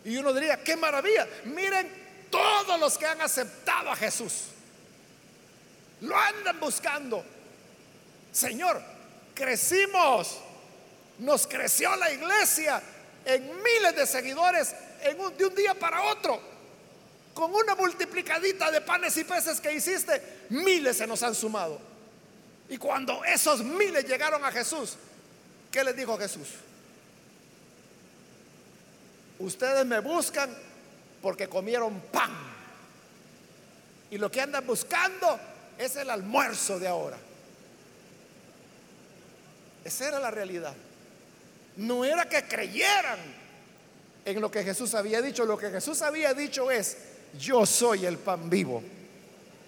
[0.04, 1.28] Y uno diría, qué maravilla.
[1.46, 1.92] Miren
[2.32, 4.46] todos los que han aceptado a Jesús.
[6.02, 7.24] Lo andan buscando.
[8.32, 8.82] Señor,
[9.36, 10.38] crecimos.
[11.20, 12.82] Nos creció la iglesia
[13.26, 16.49] en miles de seguidores en un, de un día para otro.
[17.34, 21.80] Con una multiplicadita de panes y peces que hiciste, miles se nos han sumado.
[22.70, 24.96] Y cuando esos miles llegaron a Jesús,
[25.72, 26.48] ¿qué les dijo Jesús?
[29.40, 30.56] Ustedes me buscan
[31.22, 32.32] porque comieron pan.
[34.12, 35.40] Y lo que andan buscando
[35.78, 37.18] es el almuerzo de ahora.
[39.84, 40.76] Esa era la realidad.
[41.78, 43.20] No era que creyeran
[44.26, 45.46] en lo que Jesús había dicho.
[45.46, 46.98] Lo que Jesús había dicho es,
[47.38, 48.82] yo soy el pan vivo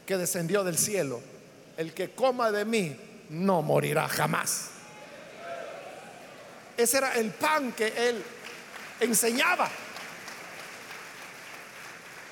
[0.06, 1.22] que descendió del cielo.
[1.78, 2.96] El que coma de mí
[3.30, 4.70] no morirá jamás.
[6.78, 8.24] Ese era el pan que él
[9.00, 9.70] enseñaba.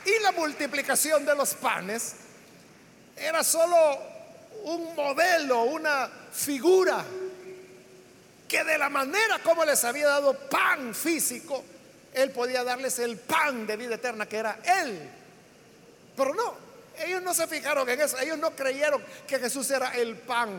[0.06, 2.16] Y la multiplicación de los panes
[3.16, 3.76] era solo
[4.64, 7.06] un modelo, una figura
[8.48, 11.64] que de la manera como les había dado pan físico,
[12.14, 15.19] él podía darles el pan de vida eterna que era él.
[16.20, 16.54] Pero no,
[17.02, 20.50] ellos no se fijaron en eso, ellos no creyeron que Jesús era el pan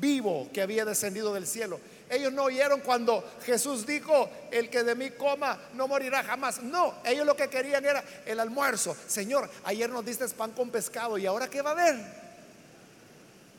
[0.00, 1.78] vivo que había descendido del cielo.
[2.08, 6.62] Ellos no oyeron cuando Jesús dijo, el que de mí coma no morirá jamás.
[6.62, 8.96] No, ellos lo que querían era el almuerzo.
[9.06, 11.96] Señor, ayer nos diste pan con pescado y ahora qué va a haber.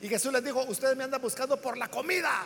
[0.02, 2.44] Y Jesús les dijo, ustedes me andan buscando por la comida.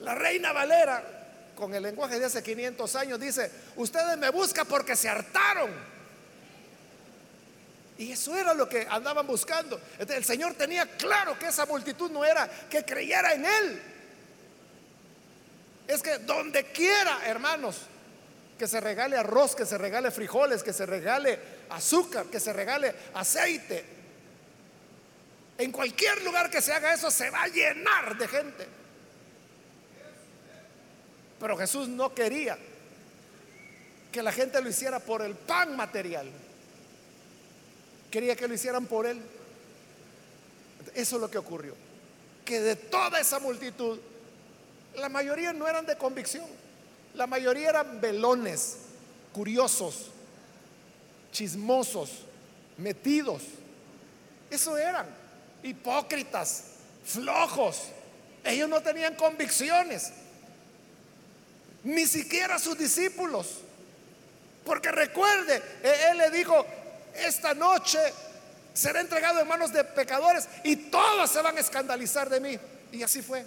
[0.00, 1.15] La reina Valera,
[1.56, 5.96] con el lenguaje de hace 500 años, dice, ustedes me buscan porque se hartaron
[7.98, 9.80] y eso era lo que andaban buscando.
[9.98, 13.82] El Señor tenía claro que esa multitud no era que creyera en Él.
[15.88, 17.76] Es que donde quiera, hermanos,
[18.58, 21.38] que se regale arroz, que se regale frijoles, que se regale
[21.70, 23.84] azúcar, que se regale aceite.
[25.56, 28.75] En cualquier lugar que se haga eso se va a llenar de gente.
[31.38, 32.58] Pero Jesús no quería
[34.12, 36.30] que la gente lo hiciera por el pan material
[38.16, 39.20] quería que lo hicieran por él.
[40.94, 41.74] Eso es lo que ocurrió.
[42.46, 43.98] Que de toda esa multitud,
[44.96, 46.46] la mayoría no eran de convicción.
[47.14, 48.78] La mayoría eran velones,
[49.34, 50.06] curiosos,
[51.30, 52.24] chismosos,
[52.78, 53.42] metidos.
[54.50, 55.06] Eso eran.
[55.62, 56.64] Hipócritas,
[57.04, 57.82] flojos.
[58.44, 60.10] Ellos no tenían convicciones.
[61.86, 63.60] Ni siquiera sus discípulos.
[64.64, 66.66] Porque recuerde, e-, él le dijo,
[67.14, 68.00] esta noche
[68.74, 72.58] será entregado en manos de pecadores y todos se van a escandalizar de mí.
[72.90, 73.44] Y así fue.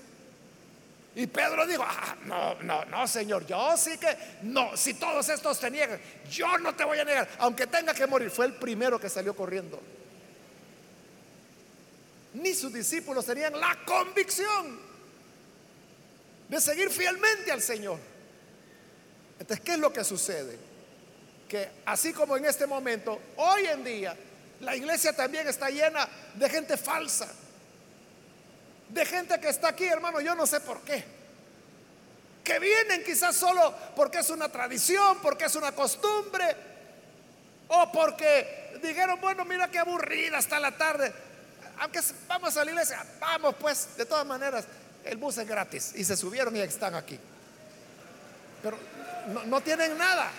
[1.16, 5.60] Y Pedro dijo, ah, no, no, no, Señor, yo sí que, no, si todos estos
[5.60, 6.00] te niegan,
[6.32, 8.32] yo no te voy a negar, aunque tenga que morir.
[8.32, 9.82] Fue el primero que salió corriendo.
[12.36, 14.80] Ni sus discípulos tenían la convicción
[16.48, 18.00] de seguir fielmente al Señor.
[19.40, 20.70] Entonces, ¿qué es lo que sucede?
[21.50, 24.16] que así como en este momento, hoy en día,
[24.62, 27.28] la iglesia también está llena de gente falsa.
[28.88, 31.04] De gente que está aquí, hermano, yo no sé por qué.
[32.44, 36.56] Que vienen quizás solo porque es una tradición, porque es una costumbre,
[37.68, 41.12] o porque dijeron, bueno, mira qué aburrida está la tarde.
[41.80, 44.66] Aunque vamos a la iglesia, vamos pues, de todas maneras,
[45.04, 45.94] el bus es gratis.
[45.96, 47.20] Y se subieron y están aquí.
[48.62, 48.78] Pero
[49.28, 50.32] no, tienen nada.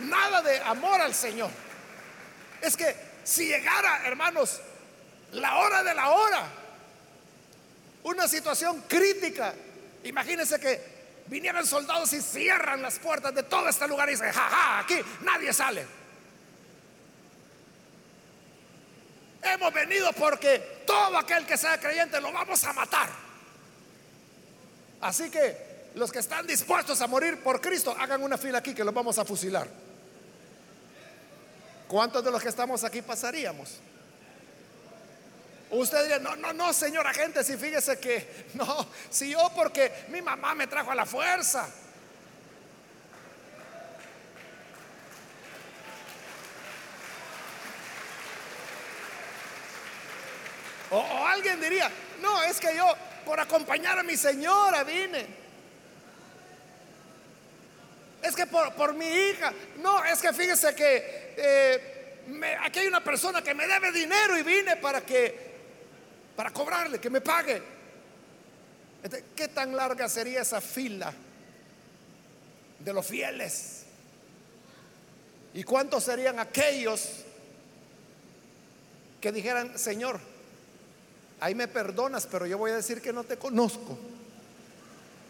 [0.00, 1.50] nada de amor al Señor.
[2.60, 4.60] Es que si llegara, hermanos,
[5.32, 6.48] la hora de la hora,
[8.02, 9.54] una situación crítica,
[10.04, 14.80] imagínense que vinieran soldados y cierran las puertas de todo este lugar y dicen, jaja,
[14.80, 15.86] aquí nadie sale.
[19.42, 23.25] Hemos venido porque todo aquel que sea creyente lo vamos a matar.
[25.00, 28.84] Así que los que están dispuestos a morir por Cristo, hagan una fila aquí que
[28.84, 29.66] los vamos a fusilar.
[31.88, 33.78] ¿Cuántos de los que estamos aquí pasaríamos?
[35.70, 40.22] Usted diría, no, no, no, señora gente, si fíjese que, no, si yo porque mi
[40.22, 41.68] mamá me trajo a la fuerza.
[50.90, 51.90] O, o, alguien diría,
[52.20, 52.86] no, es que yo
[53.26, 55.26] por acompañar a mi señora vine.
[58.22, 59.52] Es que por, mi hija.
[59.78, 64.42] No, es que fíjese que eh, aquí hay una persona que me debe dinero y
[64.42, 65.54] vine para que,
[66.36, 67.60] para cobrarle, que me pague.
[69.34, 71.12] ¿Qué tan larga sería esa fila
[72.78, 73.86] de los fieles?
[75.52, 77.24] ¿Y cuántos serían aquellos
[79.20, 80.20] que dijeran, Señor,
[81.40, 83.98] ahí me perdonas, pero yo voy a decir que no te conozco?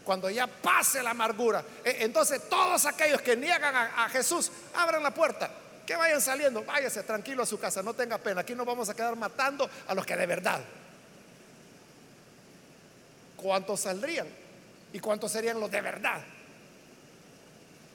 [0.03, 1.63] Cuando ya pase la amargura.
[1.83, 5.51] E, entonces todos aquellos que niegan a, Jesús, abran la puerta,
[5.85, 8.93] que vayan saliendo, váyase tranquilo a su casa, no tenga pena, aquí no vamos a
[8.93, 10.61] quedar matando a los que de verdad.
[13.35, 14.27] ¿Cuántos saldrían?
[14.93, 16.21] ¿Y cuántos serían los de verdad?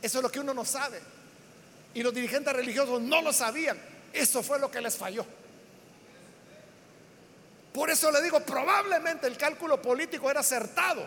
[0.00, 1.00] Eso es lo que uno no sabe.
[1.94, 3.78] Y los dirigentes religiosos no lo sabían.
[4.12, 5.24] Eso fue lo que les falló.
[7.72, 11.06] Por eso le digo, probablemente el cálculo político era acertado.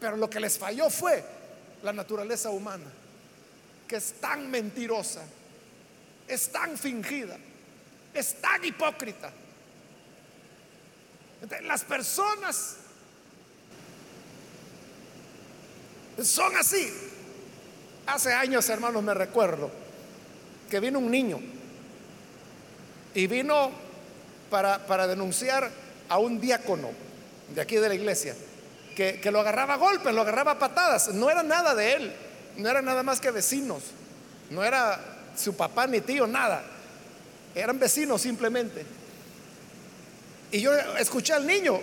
[0.00, 1.24] Pero lo que les falló fue
[1.82, 2.84] la naturaleza humana,
[3.86, 5.24] que es tan mentirosa,
[6.28, 7.36] es tan fingida,
[8.14, 9.32] es tan hipócrita.
[11.62, 12.76] las personas
[16.22, 16.92] son así.
[18.06, 19.70] Hace años, hermanos, me recuerdo
[20.70, 21.40] que vino un niño
[23.14, 23.87] y vino
[24.50, 25.70] para, para denunciar
[26.08, 26.90] a un diácono
[27.54, 28.34] de aquí de la iglesia,
[28.96, 31.08] que, que, lo agarraba a golpes, lo agarraba a patadas.
[31.08, 32.12] No era nada de él,
[32.56, 33.82] no era nada más que vecinos,
[34.50, 35.00] no era
[35.36, 36.62] su papá ni tío, nada.
[37.54, 38.84] Eran vecinos simplemente.
[40.50, 41.80] Y yo escuché al niño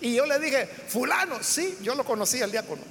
[0.00, 2.82] y yo le dije, fulano, sí, yo lo conocí al diácono.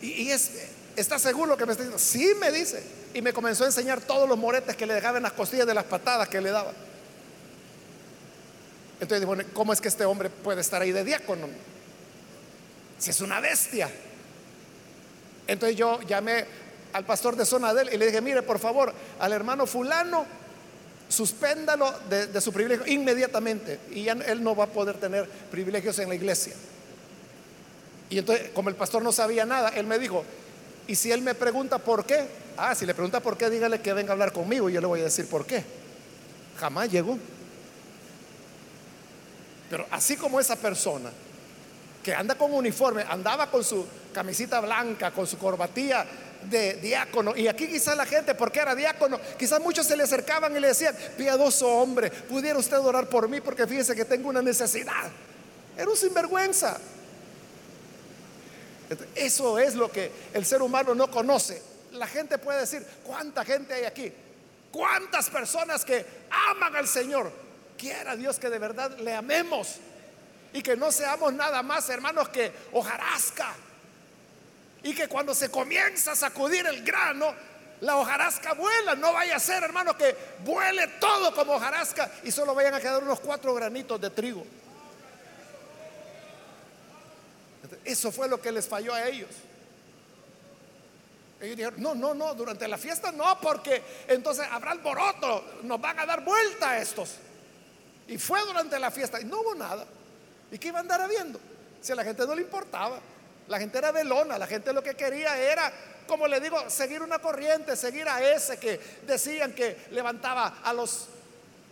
[0.00, 0.50] Y, es,
[0.96, 1.98] ¿está seguro que me está diciendo?
[1.98, 2.97] Sí, me dice.
[3.14, 5.74] Y me comenzó a enseñar todos los moretes que le dejaban en las costillas de
[5.74, 6.72] las patadas que le daba.
[9.00, 11.48] Entonces, bueno, ¿cómo es que este hombre puede estar ahí de diácono?
[12.98, 13.90] Si es una bestia.
[15.46, 16.44] Entonces yo llamé
[16.92, 20.26] al pastor de zona de él y le dije, mire, por favor, al hermano fulano,
[21.08, 23.78] suspéndalo de, de su privilegio inmediatamente.
[23.90, 26.54] Y ya él no va a poder tener privilegios en la iglesia.
[28.10, 30.24] Y entonces, como el pastor no sabía nada, él me dijo,
[30.86, 32.26] ¿y si él me pregunta por qué?
[32.60, 34.88] Ah, si le pregunta por qué, dígale que venga a hablar conmigo y yo le
[34.88, 35.62] voy a decir por qué.
[36.58, 37.16] Jamás llegó.
[39.70, 41.10] Pero así como esa persona
[42.02, 46.04] que anda con uniforme, andaba con su camisita blanca, con su corbatilla
[46.50, 50.56] de diácono, y aquí quizás la gente, porque era diácono, quizás muchos se le acercaban
[50.56, 54.42] y le decían, piadoso hombre, pudiera usted orar por mí porque fíjese que tengo una
[54.42, 55.10] necesidad.
[55.76, 56.76] Era un sinvergüenza.
[59.14, 61.77] Eso es lo que el ser humano no conoce.
[61.92, 64.12] La gente puede decir, ¿cuánta gente hay aquí?
[64.70, 67.32] ¿Cuántas personas que aman al Señor?
[67.76, 69.76] Quiera Dios que de verdad le amemos
[70.52, 73.54] y que no seamos nada más hermanos que hojarasca.
[74.82, 77.34] Y que cuando se comienza a sacudir el grano,
[77.80, 78.94] la hojarasca vuela.
[78.94, 83.02] No vaya a ser, hermano, que vuele todo como hojarasca y solo vayan a quedar
[83.02, 84.44] unos cuatro granitos de trigo.
[87.84, 89.30] Eso fue lo que les falló a ellos.
[91.40, 96.00] Ellos dijeron, no, no, no, durante la fiesta no, porque entonces habrá alboroto, nos van
[96.00, 97.10] a dar vuelta a estos.
[98.08, 99.86] Y fue durante la fiesta y no hubo nada.
[100.50, 101.38] ¿Y qué iba a andar habiendo?
[101.80, 102.98] Si a la gente no le importaba,
[103.46, 105.72] la gente era velona, la gente lo que quería era,
[106.06, 111.06] como le digo, seguir una corriente, seguir a ese que decían que levantaba a los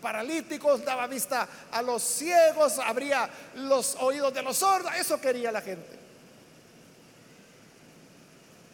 [0.01, 5.61] paralíticos, daba vista a los ciegos, abría los oídos de los sordos, eso quería la
[5.61, 5.96] gente.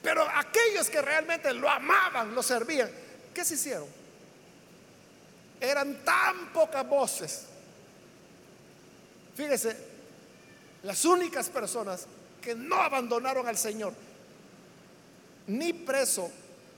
[0.02, 2.90] Pero aquellos que realmente lo amaban, lo servían,
[3.32, 3.86] ¿qué se hicieron?
[5.60, 7.44] Eran tan pocas voces.
[9.36, 9.76] Fíjese,
[10.82, 12.06] las únicas personas
[12.40, 13.94] que no abandonaron al Señor,
[15.46, 16.30] ni preso,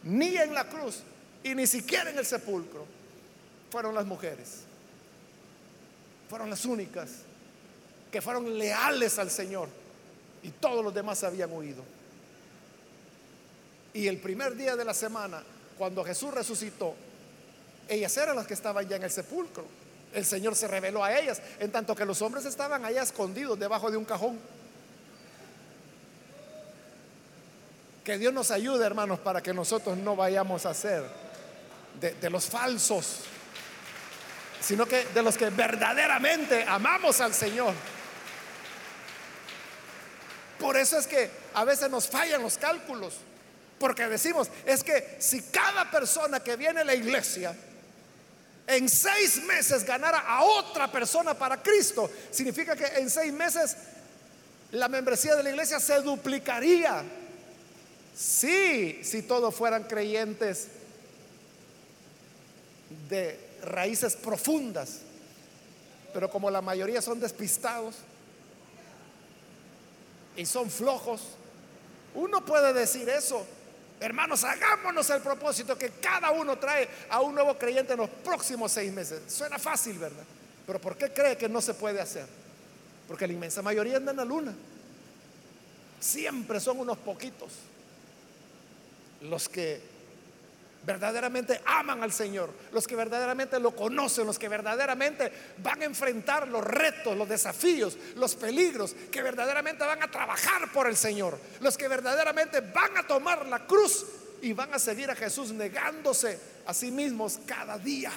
[0.03, 1.03] ni en la cruz,
[1.43, 2.87] y ni siquiera en el sepulcro,
[3.71, 4.61] fueron las mujeres.
[6.29, 7.11] Fueron las únicas
[8.11, 9.69] que fueron leales al Señor
[10.43, 11.83] y todos los demás habían huido.
[13.95, 15.43] Y el primer día de la semana,
[15.79, 16.95] cuando Jesús resucitó,
[17.89, 19.65] ellas eran las que estaban ya en el sepulcro.
[20.13, 23.91] El Señor se reveló a ellas, en tanto que los hombres estaban allá escondidos debajo
[23.91, 24.39] de un cajón.
[28.05, 31.05] Que Dios nos ayude, hermanos, para que nosotros no vayamos a ser
[32.01, 33.21] de, de los falsos
[34.65, 37.75] sino que de los que verdaderamente amamos al Señor.
[40.59, 43.15] Por eso es que a veces nos fallan los cálculos,
[43.85, 47.55] porque decimos, es que si cada persona que viene a la iglesia
[48.67, 53.77] en seis meses ganara a otra persona para Cristo, significa que en seis meses
[54.71, 57.05] la membresía de la iglesia se duplicaría.
[58.17, 60.69] Sí, si todos fueran creyentes
[63.11, 65.01] de raíces profundas.
[66.15, 67.97] Pero como la mayoría son despistados
[70.39, 71.21] y son flojos,
[72.15, 73.45] uno puede decir eso.
[74.01, 78.73] Hermanos, hagámonos el propósito que cada uno trae a un nuevo creyente en los próximos
[78.73, 79.23] seis meses.
[79.29, 80.25] Suena fácil, ¿verdad?
[80.67, 82.27] Pero ¿por qué cree que no se puede hacer?
[83.07, 84.55] Porque la inmensa mayoría anda en la luna.
[86.01, 87.53] Siempre son unos poquitos
[89.23, 89.81] los que
[90.85, 96.49] verdaderamente aman al Señor, los que verdaderamente lo conocen, los que verdaderamente van a enfrentar
[96.49, 101.77] los retos, los desafíos, los peligros, que verdaderamente van a trabajar por el Señor, los
[101.77, 104.05] que verdaderamente van a tomar la cruz
[104.43, 108.13] y van a seguir a Jesús negándose a sí mismos cada día.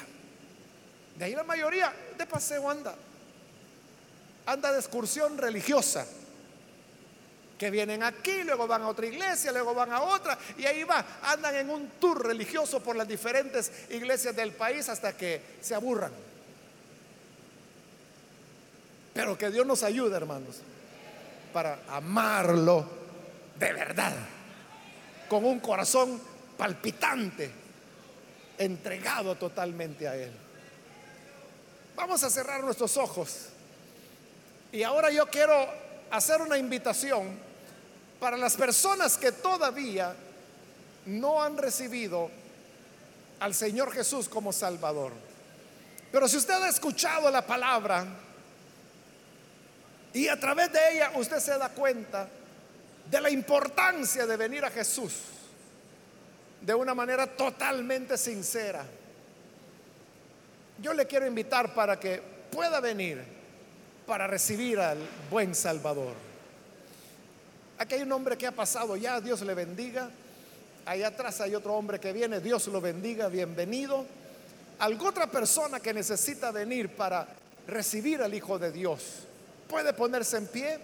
[1.17, 2.95] De ahí la mayoría de paseo anda,
[4.45, 6.05] anda de excursión religiosa
[7.57, 11.03] que vienen aquí, luego van a otra iglesia, luego van a otra, y ahí va,
[11.23, 16.11] andan en un tour religioso por las diferentes iglesias del país hasta que se aburran.
[19.13, 20.57] Pero que Dios nos ayude, hermanos,
[21.51, 22.87] para amarlo
[23.57, 24.13] de verdad,
[25.27, 26.21] con un corazón
[26.55, 27.49] palpitante,
[28.59, 30.31] entregado totalmente a Él.
[31.95, 33.47] Vamos a cerrar nuestros ojos.
[34.71, 35.67] Y ahora yo quiero
[36.11, 37.46] hacer una invitación
[38.19, 40.15] para las personas que todavía
[41.05, 42.29] no han recibido
[43.39, 45.13] al Señor Jesús como Salvador.
[46.11, 48.05] Pero si usted ha escuchado la palabra
[50.13, 52.27] y a través de ella usted se da cuenta
[53.09, 55.13] de la importancia de venir a Jesús
[56.61, 58.85] de una manera totalmente sincera,
[60.81, 63.23] yo le quiero invitar para que pueda venir
[64.05, 64.97] para recibir al
[65.29, 66.26] buen Salvador.
[67.79, 70.09] Aquí hay un hombre que ha pasado ya, Dios le bendiga.
[70.85, 74.03] Allá atrás hay otro hombre que viene, Dios lo bendiga, bienvenido.
[74.79, 77.27] Alguna otra persona que necesita venir para
[77.67, 79.27] recibir al Hijo de Dios
[79.69, 80.79] puede ponerse en pie.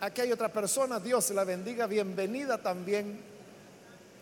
[0.00, 3.20] Aquí hay otra persona, Dios la bendiga, bienvenida también.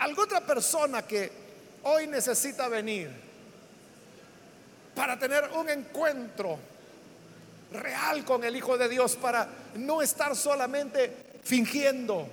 [0.01, 1.33] Alguna otra persona que
[1.85, 3.09] hoy necesita venir
[4.95, 6.59] para tener un encuentro
[7.73, 12.27] real con el Hijo de Dios, para no estar solamente fingiendo,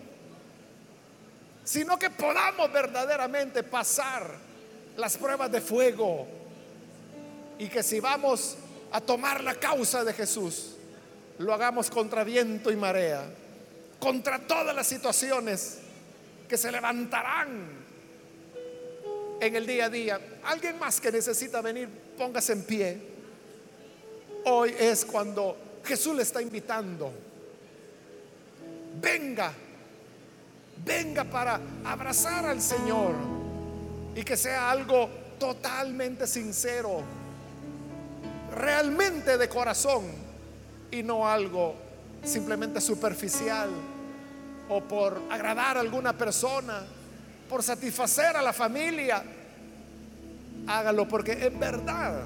[1.64, 4.32] sino que podamos verdaderamente pasar
[4.98, 6.28] las pruebas de fuego
[7.60, 8.58] y que si vamos
[8.92, 10.76] a tomar la causa de Jesús,
[11.38, 13.26] lo hagamos contra viento y marea,
[14.00, 15.80] contra todas las situaciones
[16.48, 17.82] que se levantarán
[19.40, 20.20] en el día a día.
[20.44, 22.98] Alguien más que necesita venir, póngase en pie.
[24.46, 27.12] Hoy es cuando Jesús le está invitando
[29.00, 29.54] venga,
[30.84, 33.14] venga para abrazar al Señor
[34.16, 37.02] y que sea algo totalmente sincero,
[38.56, 40.06] realmente de corazón
[40.92, 41.76] y no algo
[42.24, 43.70] simplemente superficial
[44.70, 46.84] o por agradar a alguna persona,
[47.50, 49.24] por satisfacer a la familia.
[50.68, 52.22] Hágalo porque en verdad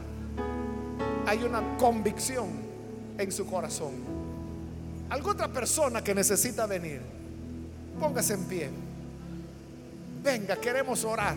[1.26, 2.49] hay una convicción
[3.18, 4.14] en su corazón.
[5.10, 7.01] Alguna otra persona que necesita venir,
[7.99, 8.70] póngase en pie.
[10.24, 11.36] Venga, queremos orar.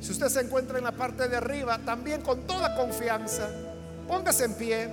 [0.00, 3.48] Si usted se encuentra en la parte de arriba, también con toda confianza,
[4.08, 4.88] póngase en pie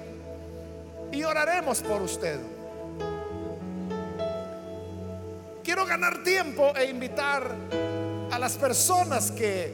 [1.12, 2.40] y oraremos por usted.
[5.64, 7.56] Quiero ganar tiempo e invitar
[8.32, 9.74] a las personas que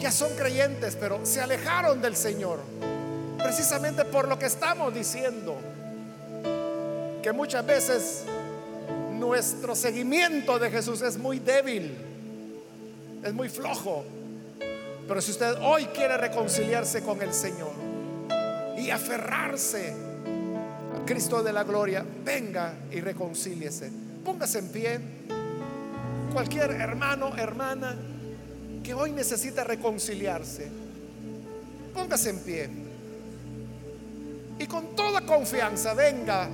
[0.00, 2.60] ya son creyentes, pero se alejaron del Señor
[3.48, 5.56] precisamente por lo que estamos diciendo,
[7.22, 8.24] que muchas veces
[9.14, 11.96] nuestro seguimiento de Jesús es muy débil,
[13.24, 14.04] es muy flojo.
[15.08, 17.72] Pero si usted hoy quiere reconciliarse con el Señor
[18.76, 19.94] y aferrarse
[20.94, 23.90] a Cristo de la gloria, venga y reconcíliese.
[24.26, 25.00] Póngase en pie.
[26.34, 27.96] Cualquier hermano, hermana
[28.84, 30.68] que hoy necesita reconciliarse,
[31.94, 32.87] póngase en pie
[34.58, 36.48] y con toda confianza venga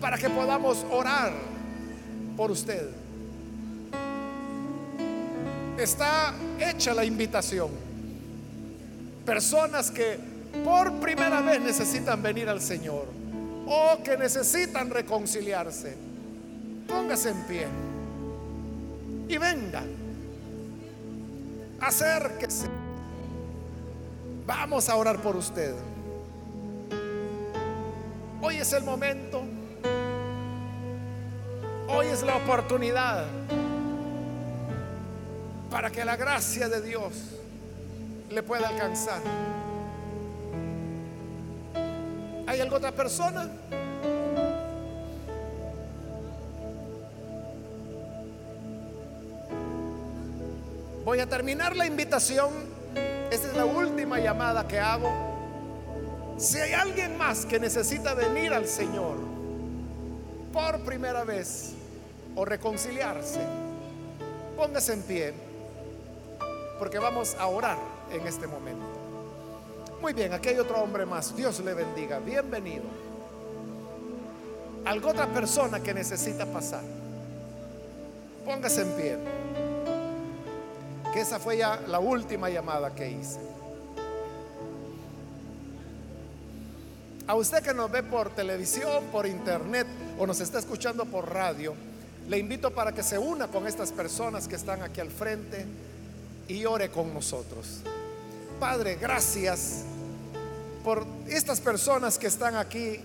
[0.00, 1.32] para que podamos orar
[2.36, 2.88] por usted.
[5.78, 7.70] Está hecha la invitación.
[9.24, 10.18] Personas que
[10.64, 13.06] por primera vez necesitan venir al Señor
[13.66, 15.96] o que necesitan reconciliarse,
[16.86, 17.66] póngase en pie
[19.28, 19.82] y venga.
[21.80, 22.68] Acérquese.
[24.46, 25.74] Vamos a orar por usted.
[28.46, 29.42] Hoy es el momento.
[31.88, 33.24] Hoy es la oportunidad
[35.68, 37.12] para que la gracia de Dios
[38.30, 39.20] le pueda alcanzar.
[42.46, 43.48] ¿Hay alguna otra persona?
[51.04, 52.52] Voy a terminar la invitación.
[53.28, 55.25] Esta es la última llamada que hago.
[56.38, 59.16] Si hay alguien más que necesita venir al Señor
[60.52, 61.72] por primera vez
[62.34, 63.40] o reconciliarse,
[64.54, 65.34] póngase en pie,
[66.78, 67.78] porque vamos a orar
[68.12, 68.84] en este momento.
[70.02, 71.34] Muy bien, aquí hay otro hombre más.
[71.34, 72.18] Dios le bendiga.
[72.18, 72.84] Bienvenido.
[74.84, 76.82] Algo otra persona que necesita pasar.
[78.44, 79.16] Póngase en pie.
[81.14, 83.40] Que esa fue ya la última llamada que hice.
[87.28, 91.74] A usted que nos ve por televisión, por internet o nos está escuchando por radio,
[92.28, 95.66] le invito para que se una con estas personas que están aquí al frente
[96.46, 97.80] y ore con nosotros.
[98.60, 99.82] Padre, gracias
[100.84, 103.00] por estas personas que están aquí,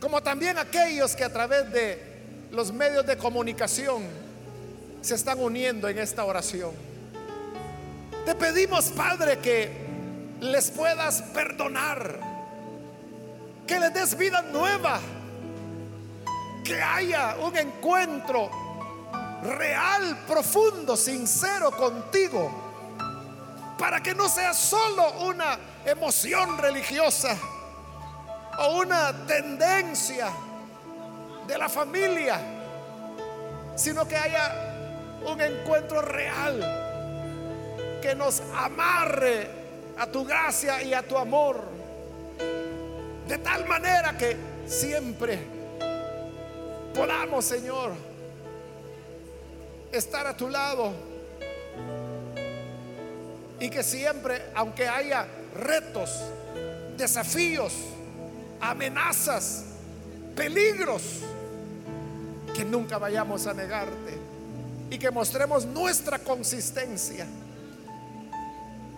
[0.00, 1.98] como también aquellos que a través de
[2.52, 4.02] los medios de comunicación
[5.00, 6.72] se están uniendo en esta oración.
[8.26, 9.70] Te pedimos, Padre, que
[10.40, 12.33] les puedas perdonar
[13.66, 15.00] que les des vida nueva,
[16.62, 18.50] que haya un encuentro
[19.42, 22.50] real, profundo, sincero contigo,
[23.78, 27.36] para que no sea solo una emoción religiosa
[28.58, 30.30] o una tendencia
[31.46, 32.38] de la familia,
[33.74, 36.60] sino que haya un encuentro real
[38.00, 39.48] que nos amarre
[39.98, 41.73] a tu gracia y a tu amor
[43.28, 45.38] de tal manera que siempre
[46.94, 47.92] podamos, Señor,
[49.92, 50.92] estar a tu lado.
[53.60, 56.10] Y que siempre, aunque haya retos,
[56.96, 57.72] desafíos,
[58.60, 59.64] amenazas,
[60.36, 61.20] peligros,
[62.54, 64.18] que nunca vayamos a negarte
[64.90, 67.26] y que mostremos nuestra consistencia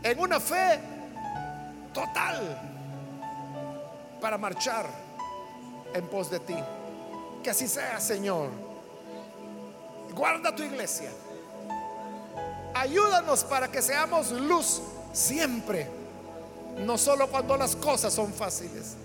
[0.02, 0.78] en una fe
[1.92, 2.65] total
[4.26, 4.90] para marchar
[5.94, 6.56] en pos de ti.
[7.44, 8.50] Que así sea, Señor.
[10.12, 11.12] Guarda tu iglesia.
[12.74, 15.88] Ayúdanos para que seamos luz siempre.
[16.84, 18.96] No solo cuando las cosas son fáciles,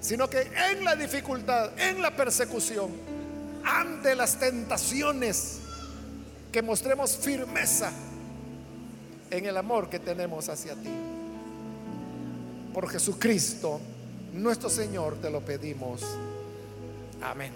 [0.00, 2.92] sino que en la dificultad, en la persecución,
[3.62, 5.58] ante las tentaciones,
[6.50, 7.92] que mostremos firmeza
[9.30, 10.88] en el amor que tenemos hacia ti.
[12.72, 13.82] Por Jesucristo
[14.32, 16.02] nuestro Señor te lo pedimos.
[17.20, 17.52] Amén.